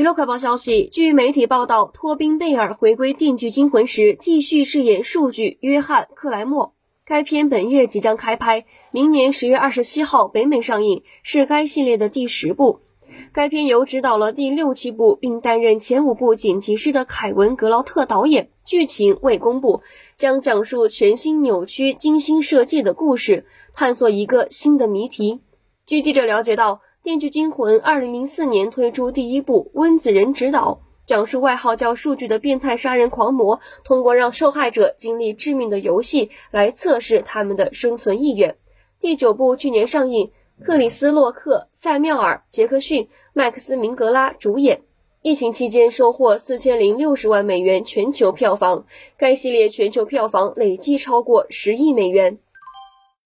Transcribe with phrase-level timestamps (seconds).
[0.00, 6.72] 娱乐快报消息，据媒体报道，托宾·贝尔回归《电锯惊魂》时，继续饰演数据约翰·克莱默。
[7.04, 12.80] 该片本月即将开拍，明年十月二十七号北美上映，是该系列的第十部。
[13.34, 18.48] 该片由执导了第六七部并担任前五部剪辑师的凯文·格劳特导演。
[18.64, 19.82] 剧情未公布，
[20.16, 23.44] 将讲述全新扭曲、精心设计的故事，
[23.74, 25.40] 探索一个新的谜题。
[25.84, 26.76] 据记者了解到。
[27.02, 38.56] 《电锯惊魂》二零零四年推出第一部，温子仁执导，讲述外号叫“数据”的变态杀人狂魔，通过让受害者经历致命的游戏来测试他们的生存意愿。
[39.00, 40.30] 第九部去年上映，
[40.62, 44.82] 克里斯·洛克、塞缪尔·杰克逊、麦克斯·明格拉主演。
[45.22, 48.84] 疫情期间收获四千零六十万美元全球票房，
[49.16, 52.38] 该系列全球票房累计超过十亿美元。